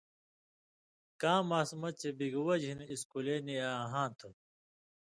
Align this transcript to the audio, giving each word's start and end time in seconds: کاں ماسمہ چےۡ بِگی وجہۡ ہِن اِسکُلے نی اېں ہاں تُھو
کاں 1.21 1.41
ماسمہ 1.49 1.89
چےۡ 1.99 2.15
بِگی 2.17 2.41
وجہۡ 2.47 2.69
ہِن 2.71 2.79
اِسکُلے 2.91 3.35
نی 3.45 3.55
اېں 3.65 3.83
ہاں 3.91 4.09
تُھو 4.17 4.29